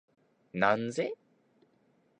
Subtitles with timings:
[0.53, 1.13] なんぜ？